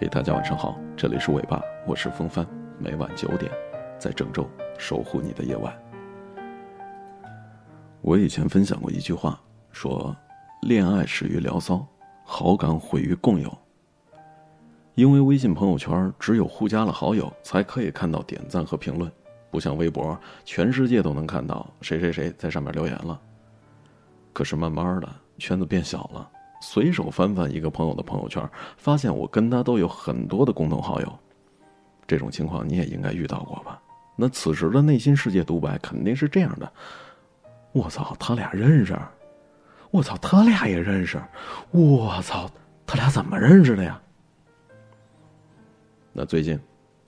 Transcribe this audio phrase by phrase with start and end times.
[0.00, 2.46] 嘿，大家晚上好，这里是尾巴，我是风帆，
[2.78, 3.50] 每晚九点，
[3.98, 4.48] 在郑州
[4.78, 5.76] 守护你的夜晚。
[8.00, 9.40] 我以前分享过一句话，
[9.72, 10.14] 说，
[10.62, 11.84] 恋爱始于聊骚，
[12.22, 13.52] 好感毁于共有。
[14.94, 19.10] 因为微信朋友圈只有互加了好友才可以看到点赞和评论，
[19.50, 23.20] 不像微博，全世界都能看到谁谁谁在上面留言了。
[24.32, 26.30] 可是慢慢的，圈子变小了。
[26.60, 31.18] 随手翻翻一个朋友的朋友圈，发现我跟他都有很多的共同好友。
[32.06, 33.80] 这种情况你也应该遇到过吧？
[34.16, 36.72] 那此时的内心世界独白肯定是这样的：
[37.72, 38.98] 我操，他俩认识？
[39.90, 41.22] 我操，他俩也认识？
[41.70, 42.50] 我操，
[42.86, 44.00] 他俩怎么认识的呀？
[46.12, 46.58] 那最近，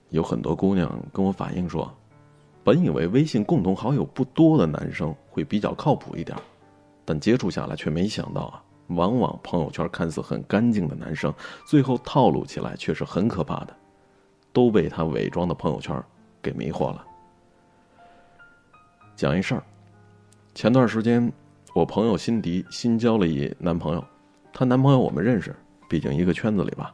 [0.09, 1.93] 有很多姑娘跟我反映说，
[2.63, 6.37] 本以为微信共同好友不多的男生会比较靠谱一点，
[7.03, 8.63] 但接触下来却没想到啊。
[8.95, 11.33] 往往朋友圈看似很干净的男生，
[11.65, 13.75] 最后套路起来却是很可怕的，
[14.53, 16.01] 都被他伪装的朋友圈
[16.41, 17.05] 给迷惑了。
[19.15, 19.63] 讲一事儿，
[20.53, 21.31] 前段时间
[21.73, 24.03] 我朋友辛迪新交了一男朋友，
[24.51, 25.55] 她男朋友我们认识，
[25.87, 26.93] 毕竟一个圈子里吧。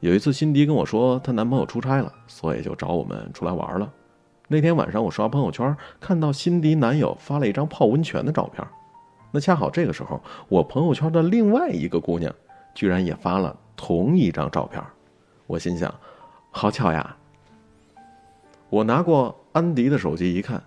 [0.00, 3.92] 有一次辛迪跟我说她男朋友出差了，所以就找我们出来玩了。
[4.46, 8.66] 那天晚上我刷朋友圈，看到辛迪男友发了一张泡温泉的照片。
[9.30, 12.34] 那恰好这个时候，我朋友圈的另外一个姑娘，
[12.74, 14.82] 居然也发了同一张照片。
[15.46, 15.94] 我心想，
[16.50, 17.16] 好巧呀。
[18.70, 20.62] 我拿过安迪的手机一看，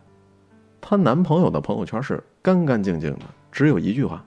[0.80, 4.26] 她男朋友的朋友圈是干干净净的，只有一句话：“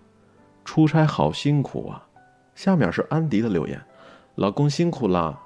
[0.65, 2.07] 出差好辛苦啊。”
[2.55, 3.81] 下面是安迪的留言
[4.37, 5.39] ：“老公辛苦啦。”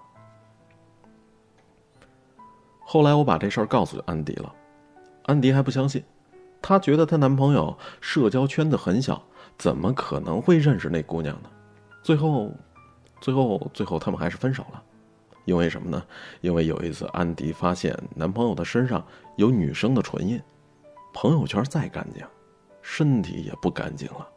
[2.80, 4.54] 后来我把这事儿告诉安迪了，
[5.24, 6.02] 安迪还不相信。
[6.60, 9.22] 她觉得她男朋友社交圈子很小，
[9.56, 11.50] 怎么可能会认识那姑娘呢？
[12.02, 12.52] 最后，
[13.20, 14.82] 最后，最后他们还是分手了。
[15.44, 16.02] 因为什么呢？
[16.42, 19.02] 因为有一次安迪发现男朋友的身上
[19.36, 20.38] 有女生的唇印，
[21.14, 22.22] 朋友圈再干净，
[22.82, 24.28] 身体也不干净了。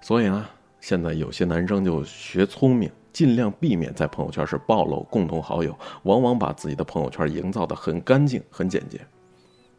[0.00, 0.44] 所以呢，
[0.80, 9.00] 现在有些男生就学聪明，尽量避免在朋友圈是暴露共同好友，往往把自己的朋友圈营造的很干净、很简洁。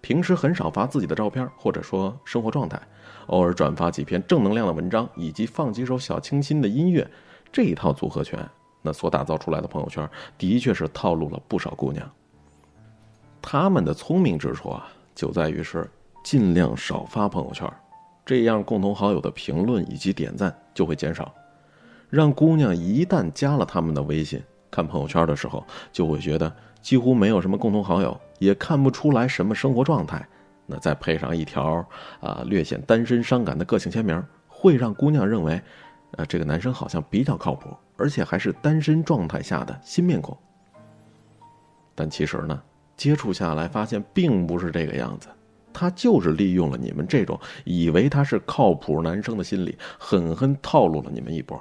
[0.05, 2.79] 平时很少发自己的照片，或者说生活状态，
[3.25, 7.09] 偶尔转发几篇正能量的文章，以及放几首小清新的音乐，
[7.51, 8.39] 这一套组合拳，
[8.83, 10.07] 那所打造出来的朋友圈，
[10.37, 12.07] 的确是套路了不少姑娘。
[13.41, 15.89] 他们的聪明之处啊，就在于是
[16.23, 17.67] 尽量少发朋友圈，
[18.23, 21.33] 这样共同好友的评论以及点赞就会减少，
[22.11, 24.39] 让姑娘一旦加了他们的微信，
[24.69, 26.55] 看朋友圈的时候，就会觉得。
[26.85, 30.23] 几乎没有什么共同好友，也看不出来什么生活状态。
[30.67, 31.83] 那再配上一条
[32.19, 35.59] 啊略显单身伤感的个性签名，会让姑娘认为，
[36.11, 40.37] 呃，这个男生好像比较靠谱，而且还是单身状态下的新面孔。
[41.95, 42.61] 但其实呢，
[42.95, 45.27] 接触下来发现并不是这个样子，
[45.73, 51.59] 他就是利用了你们这种以为他是靠谱男生的心理，狠狠套路了你们一波。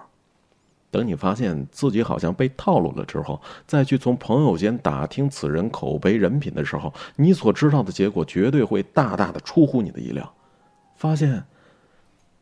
[0.94, 10.32] 等你发现自己好像被套路了之后，再去从朋友间打听此人口碑人品的时候，你所知道的结果绝对会大大的出乎你的意料。
[10.94, 11.42] 发现，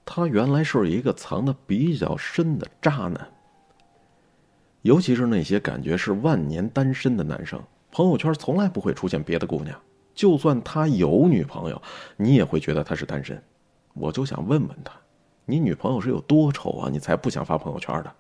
[0.05, 3.27] 他原来是一个藏的比较深的渣男。
[4.83, 7.59] 尤其是那些感觉是万年单身的男生，
[7.91, 9.75] 朋友圈从来不会出现别的姑娘，
[10.15, 11.81] 就算他有女朋友，
[12.19, 13.43] 你也会觉得他是单身。
[13.95, 14.93] 我就想问问他，
[15.47, 16.91] 你女朋友是有多丑啊？
[16.93, 18.13] 你才不想发朋友圈的？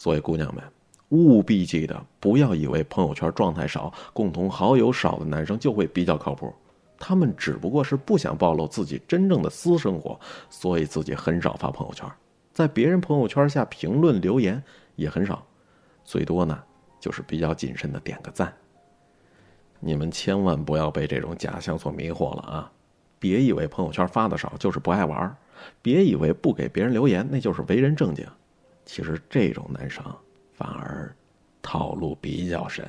[0.00, 0.64] 所以，姑娘们，
[1.10, 6.50] 务必记得，不要以为朋友圈状态少、共同好友少的男生就会比较靠谱。
[6.98, 10.18] 他们只不过是不想暴露自己真正的私生活，
[10.48, 12.10] 所以自己很少发朋友圈，
[12.50, 14.62] 在别人朋友圈下评论留言
[14.96, 15.46] 也很少，
[16.02, 16.58] 最多呢
[16.98, 18.50] 就是比较谨慎的点个赞。
[19.80, 22.72] 你们千万不要被这种假象所迷惑了啊！
[23.18, 25.36] 别以为朋友圈发的少就是不爱玩，
[25.82, 28.26] 别以为不给别人留言那就是为人正经。
[28.92, 30.04] 其实这种男生
[30.52, 31.14] 反而
[31.62, 32.84] 套路比较深，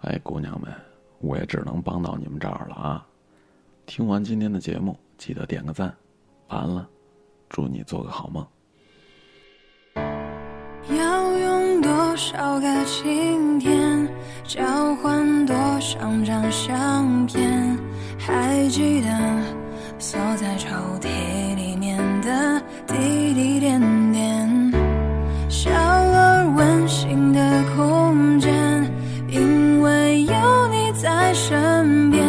[0.00, 0.74] 哎，姑娘们，
[1.20, 3.06] 我也只能帮到你们这儿了啊！
[3.86, 5.96] 听完今天的节目，记得点个赞，
[6.48, 6.88] 完了，
[7.48, 8.44] 祝你做个好梦。
[10.90, 14.08] 要用多少个晴天
[14.42, 17.78] 交换多少张相片？
[18.18, 19.08] 还记得
[20.00, 20.68] 锁在抽
[21.00, 21.47] 屉
[31.28, 32.26] 在身边，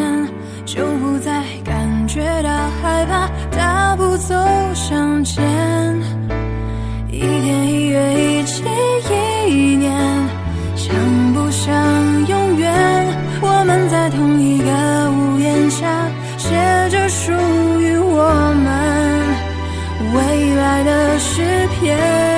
[0.66, 2.50] 就不再感觉到
[2.81, 4.36] 害怕，大步走
[4.74, 5.42] 向前，
[7.10, 8.62] 一天一月一起
[9.48, 9.90] 一年，
[10.75, 10.94] 像
[11.34, 12.74] 不像永远？
[13.42, 15.88] 我们在同一个屋檐下，
[16.38, 16.50] 写
[16.90, 17.31] 着属
[17.80, 18.28] 于我
[18.66, 19.24] 们
[20.13, 21.42] 未来的诗
[21.80, 22.29] 篇。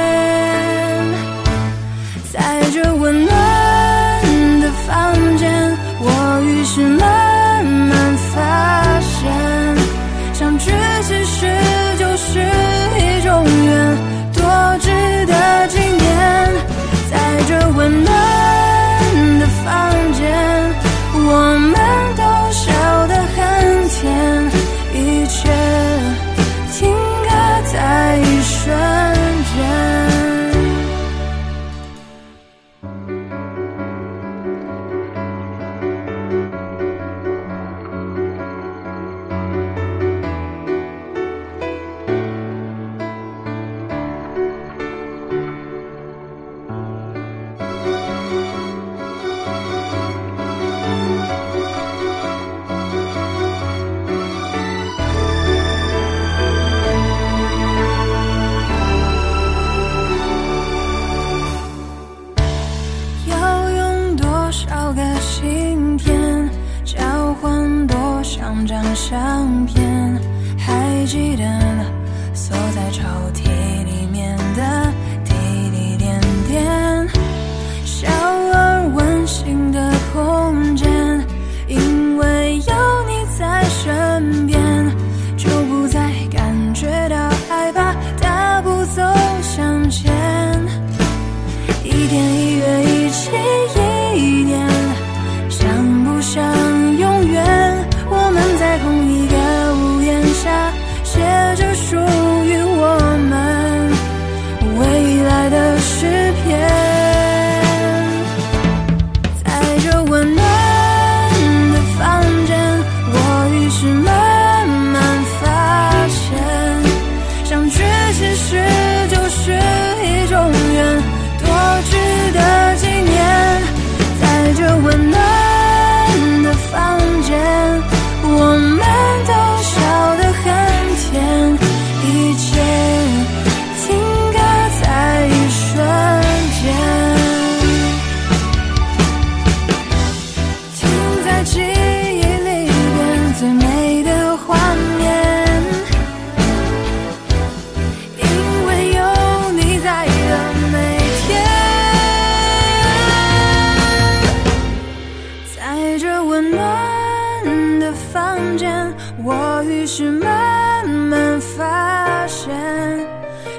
[158.11, 158.93] 房间
[159.23, 162.51] 我于是慢慢发现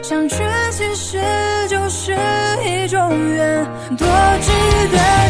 [0.03, 0.37] 相聚
[0.71, 1.19] 其实
[1.69, 2.13] 就是
[2.63, 3.65] 一种缘
[3.97, 4.07] 多
[4.41, 4.53] 值
[4.93, 5.22] 得。